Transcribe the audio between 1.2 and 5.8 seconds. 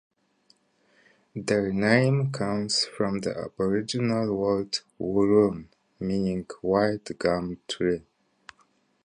Their name comes from the Aboriginal word "Wurrun"